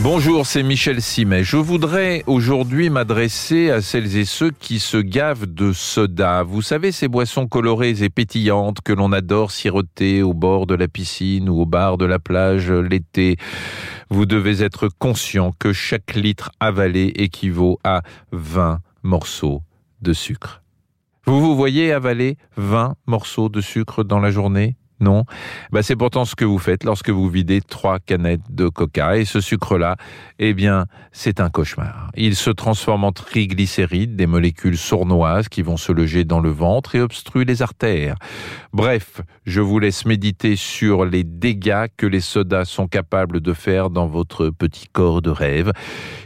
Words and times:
Bonjour, 0.00 0.46
c'est 0.46 0.62
Michel 0.62 1.02
Simet. 1.02 1.42
Je 1.42 1.56
voudrais 1.56 2.22
aujourd'hui 2.28 2.88
m'adresser 2.88 3.70
à 3.70 3.82
celles 3.82 4.16
et 4.16 4.24
ceux 4.24 4.52
qui 4.52 4.78
se 4.78 4.96
gavent 4.96 5.46
de 5.46 5.72
soda. 5.72 6.44
Vous 6.44 6.62
savez, 6.62 6.92
ces 6.92 7.08
boissons 7.08 7.48
colorées 7.48 8.04
et 8.04 8.08
pétillantes 8.08 8.80
que 8.80 8.92
l'on 8.92 9.10
adore 9.10 9.50
siroter 9.50 10.22
au 10.22 10.34
bord 10.34 10.66
de 10.66 10.76
la 10.76 10.86
piscine 10.86 11.48
ou 11.48 11.62
au 11.62 11.66
bar 11.66 11.98
de 11.98 12.04
la 12.04 12.20
plage 12.20 12.70
l'été. 12.70 13.38
Vous 14.08 14.24
devez 14.24 14.62
être 14.62 14.88
conscient 15.00 15.52
que 15.58 15.72
chaque 15.72 16.14
litre 16.14 16.52
avalé 16.60 17.12
équivaut 17.16 17.80
à 17.82 18.02
20 18.30 18.78
morceaux 19.02 19.62
de 20.00 20.12
sucre. 20.12 20.62
Vous 21.26 21.40
vous 21.40 21.56
voyez 21.56 21.92
avaler 21.92 22.36
20 22.56 22.94
morceaux 23.06 23.48
de 23.48 23.60
sucre 23.60 24.04
dans 24.04 24.20
la 24.20 24.30
journée? 24.30 24.76
Non 25.00 25.24
bah, 25.70 25.82
C'est 25.82 25.96
pourtant 25.96 26.24
ce 26.24 26.34
que 26.34 26.44
vous 26.44 26.58
faites 26.58 26.84
lorsque 26.84 27.10
vous 27.10 27.28
videz 27.28 27.60
trois 27.60 27.98
canettes 27.98 28.40
de 28.50 28.68
coca. 28.68 29.16
Et 29.16 29.24
ce 29.24 29.40
sucre-là, 29.40 29.96
eh 30.38 30.54
bien, 30.54 30.86
c'est 31.12 31.40
un 31.40 31.50
cauchemar. 31.50 32.10
Il 32.16 32.36
se 32.36 32.50
transforme 32.50 33.04
en 33.04 33.12
triglycérides, 33.12 34.16
des 34.16 34.26
molécules 34.26 34.78
sournoises 34.78 35.48
qui 35.48 35.62
vont 35.62 35.76
se 35.76 35.92
loger 35.92 36.24
dans 36.24 36.40
le 36.40 36.50
ventre 36.50 36.94
et 36.94 37.00
obstruer 37.00 37.44
les 37.44 37.62
artères. 37.62 38.16
Bref, 38.72 39.20
je 39.46 39.60
vous 39.60 39.78
laisse 39.78 40.04
méditer 40.04 40.56
sur 40.56 41.04
les 41.04 41.24
dégâts 41.24 41.86
que 41.96 42.06
les 42.06 42.20
sodas 42.20 42.64
sont 42.64 42.88
capables 42.88 43.40
de 43.40 43.52
faire 43.52 43.90
dans 43.90 44.06
votre 44.06 44.50
petit 44.50 44.88
corps 44.92 45.22
de 45.22 45.30
rêve. 45.30 45.72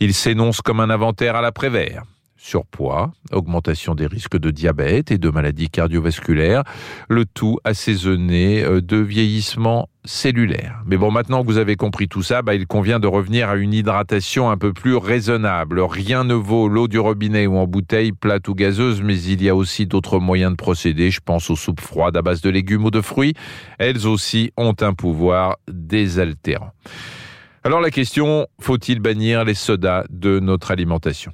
Il 0.00 0.14
s'énonce 0.14 0.60
comme 0.60 0.80
un 0.80 0.90
inventaire 0.90 1.36
à 1.36 1.40
l'après-vert 1.40 2.02
surpoids, 2.46 3.10
augmentation 3.32 3.94
des 3.94 4.06
risques 4.06 4.38
de 4.38 4.50
diabète 4.50 5.10
et 5.10 5.18
de 5.18 5.28
maladies 5.30 5.68
cardiovasculaires, 5.68 6.62
le 7.08 7.24
tout 7.24 7.58
assaisonné 7.64 8.62
euh, 8.62 8.80
de 8.80 8.98
vieillissement 8.98 9.88
cellulaire. 10.04 10.80
Mais 10.86 10.96
bon, 10.96 11.10
maintenant 11.10 11.42
que 11.42 11.46
vous 11.46 11.58
avez 11.58 11.74
compris 11.74 12.06
tout 12.06 12.22
ça, 12.22 12.42
bah, 12.42 12.54
il 12.54 12.68
convient 12.68 13.00
de 13.00 13.08
revenir 13.08 13.48
à 13.48 13.56
une 13.56 13.74
hydratation 13.74 14.48
un 14.48 14.56
peu 14.56 14.72
plus 14.72 14.94
raisonnable. 14.94 15.80
Rien 15.80 16.22
ne 16.22 16.34
vaut 16.34 16.68
l'eau 16.68 16.86
du 16.86 17.00
robinet 17.00 17.48
ou 17.48 17.56
en 17.56 17.66
bouteille, 17.66 18.12
plate 18.12 18.46
ou 18.46 18.54
gazeuse, 18.54 19.02
mais 19.02 19.20
il 19.20 19.42
y 19.42 19.48
a 19.48 19.56
aussi 19.56 19.86
d'autres 19.86 20.20
moyens 20.20 20.52
de 20.52 20.56
procéder. 20.56 21.10
Je 21.10 21.20
pense 21.24 21.50
aux 21.50 21.56
soupes 21.56 21.80
froides 21.80 22.16
à 22.16 22.22
base 22.22 22.42
de 22.42 22.50
légumes 22.50 22.84
ou 22.84 22.92
de 22.92 23.00
fruits. 23.00 23.34
Elles 23.80 24.06
aussi 24.06 24.52
ont 24.56 24.76
un 24.80 24.94
pouvoir 24.94 25.56
désaltérant. 25.68 26.70
Alors 27.66 27.80
la 27.80 27.90
question, 27.90 28.46
faut-il 28.60 29.00
bannir 29.00 29.44
les 29.44 29.54
sodas 29.54 30.04
de 30.08 30.38
notre 30.38 30.70
alimentation? 30.70 31.32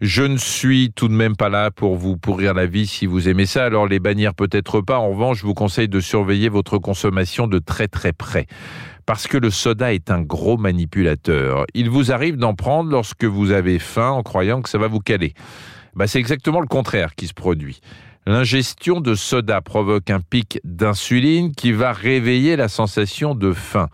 Je 0.00 0.24
ne 0.24 0.36
suis 0.36 0.90
tout 0.90 1.06
de 1.06 1.12
même 1.12 1.36
pas 1.36 1.48
là 1.48 1.70
pour 1.70 1.94
vous 1.94 2.16
pourrir 2.16 2.54
la 2.54 2.66
vie 2.66 2.88
si 2.88 3.06
vous 3.06 3.28
aimez 3.28 3.46
ça, 3.46 3.66
alors 3.66 3.86
les 3.86 4.00
bannir 4.00 4.34
peut-être 4.34 4.80
pas. 4.80 4.98
En 4.98 5.10
revanche, 5.10 5.38
je 5.38 5.46
vous 5.46 5.54
conseille 5.54 5.88
de 5.88 6.00
surveiller 6.00 6.48
votre 6.48 6.78
consommation 6.78 7.46
de 7.46 7.60
très 7.60 7.86
très 7.86 8.12
près 8.12 8.48
parce 9.06 9.28
que 9.28 9.38
le 9.38 9.50
soda 9.50 9.94
est 9.94 10.10
un 10.10 10.22
gros 10.22 10.56
manipulateur. 10.56 11.66
Il 11.74 11.88
vous 11.88 12.10
arrive 12.10 12.36
d'en 12.36 12.54
prendre 12.54 12.90
lorsque 12.90 13.22
vous 13.22 13.52
avez 13.52 13.78
faim 13.78 14.10
en 14.10 14.24
croyant 14.24 14.62
que 14.62 14.68
ça 14.68 14.78
va 14.78 14.88
vous 14.88 14.98
caler. 14.98 15.34
Bah, 15.94 16.08
c'est 16.08 16.18
exactement 16.18 16.60
le 16.60 16.66
contraire 16.66 17.14
qui 17.14 17.28
se 17.28 17.34
produit. 17.34 17.80
L'ingestion 18.26 19.00
de 19.00 19.14
soda 19.14 19.62
provoque 19.62 20.10
un 20.10 20.20
pic 20.20 20.60
d'insuline 20.62 21.52
qui 21.52 21.72
va 21.72 21.92
réveiller 21.92 22.54
la 22.54 22.68
sensation 22.68 23.34
de 23.34 23.52
faim. 23.52 23.88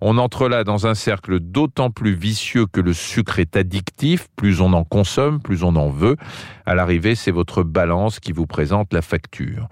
On 0.00 0.18
entre 0.18 0.48
là 0.48 0.62
dans 0.62 0.86
un 0.86 0.94
cercle 0.94 1.40
d'autant 1.40 1.90
plus 1.90 2.14
vicieux 2.14 2.66
que 2.66 2.80
le 2.80 2.92
sucre 2.92 3.40
est 3.40 3.56
addictif, 3.56 4.28
plus 4.36 4.60
on 4.60 4.72
en 4.72 4.84
consomme, 4.84 5.40
plus 5.40 5.64
on 5.64 5.74
en 5.74 5.88
veut. 5.88 6.16
À 6.64 6.76
l'arrivée, 6.76 7.16
c'est 7.16 7.32
votre 7.32 7.64
balance 7.64 8.20
qui 8.20 8.32
vous 8.32 8.46
présente 8.46 8.92
la 8.92 9.02
facture. 9.02 9.68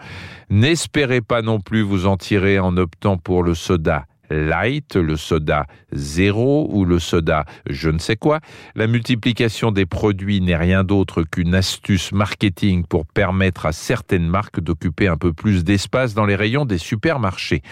N'espérez 0.50 1.20
pas 1.20 1.40
non 1.40 1.60
plus 1.60 1.82
vous 1.82 2.06
en 2.06 2.16
tirer 2.16 2.58
en 2.58 2.76
optant 2.76 3.16
pour 3.16 3.44
le 3.44 3.54
soda 3.54 4.06
light, 4.30 4.96
le 4.96 5.16
soda 5.16 5.66
zéro 5.92 6.68
ou 6.72 6.84
le 6.84 6.98
soda 6.98 7.44
je 7.68 7.90
ne 7.90 7.98
sais 7.98 8.16
quoi. 8.16 8.40
La 8.74 8.86
multiplication 8.86 9.72
des 9.72 9.86
produits 9.86 10.40
n'est 10.40 10.56
rien 10.56 10.84
d'autre 10.84 11.22
qu'une 11.22 11.54
astuce 11.54 12.12
marketing 12.12 12.84
pour 12.84 13.06
permettre 13.06 13.66
à 13.66 13.72
certaines 13.72 14.28
marques 14.28 14.60
d'occuper 14.60 15.08
un 15.08 15.16
peu 15.16 15.32
plus 15.32 15.64
d'espace 15.64 16.14
dans 16.14 16.26
les 16.26 16.36
rayons 16.36 16.64
des 16.64 16.78
supermarchés. 16.78 17.62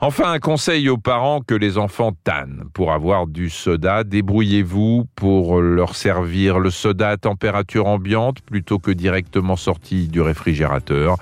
Enfin, 0.00 0.32
un 0.32 0.38
conseil 0.38 0.90
aux 0.90 0.98
parents 0.98 1.40
que 1.40 1.54
les 1.54 1.78
enfants 1.78 2.12
tannent. 2.24 2.64
Pour 2.74 2.92
avoir 2.92 3.26
du 3.26 3.48
soda, 3.48 4.04
débrouillez-vous 4.04 5.06
pour 5.14 5.62
leur 5.62 5.96
servir 5.96 6.58
le 6.58 6.68
soda 6.68 7.10
à 7.10 7.16
température 7.16 7.86
ambiante 7.86 8.42
plutôt 8.42 8.78
que 8.78 8.90
directement 8.90 9.56
sorti 9.56 10.08
du 10.08 10.20
réfrigérateur. 10.20 11.16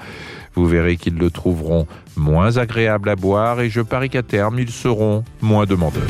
Vous 0.54 0.66
verrez 0.66 0.96
qu'ils 0.96 1.16
le 1.16 1.30
trouveront 1.30 1.86
moins 2.16 2.56
agréable 2.58 3.08
à 3.08 3.16
boire 3.16 3.60
et 3.60 3.70
je 3.70 3.80
parie 3.80 4.10
qu'à 4.10 4.22
terme, 4.22 4.58
ils 4.58 4.70
seront 4.70 5.24
moins 5.40 5.66
demandeurs. 5.66 6.02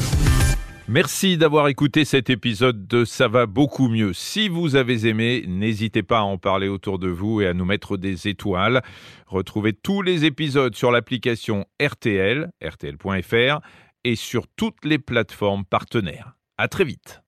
Merci 0.89 1.39
d'avoir 1.39 1.69
écouté 1.69 2.05
cet 2.05 2.29
épisode 2.29 2.87
de 2.87 3.05
Ça 3.05 3.29
va 3.29 3.47
beaucoup 3.47 3.89
mieux. 3.89 4.13
Si 4.13 4.49
vous 4.49 4.77
avez 4.77 5.07
aimé, 5.07 5.45
n'hésitez 5.47 6.03
pas 6.03 6.19
à 6.19 6.23
en 6.23 6.39
parler 6.39 6.69
autour 6.69 6.99
de 6.99 7.09
vous 7.09 7.41
et 7.41 7.47
à 7.47 7.55
nous 7.55 7.65
mettre 7.65 7.97
des 7.97 8.29
étoiles. 8.29 8.83
Retrouvez 9.27 9.73
tous 9.73 10.03
les 10.03 10.25
épisodes 10.25 10.75
sur 10.75 10.91
l'application 10.91 11.65
RTL, 11.81 12.51
rtl.fr 12.63 13.61
et 14.05 14.17
sur 14.17 14.47
toutes 14.49 14.85
les 14.85 14.99
plateformes 14.99 15.65
partenaires. 15.65 16.35
À 16.59 16.69
très 16.69 16.85
vite. 16.85 17.22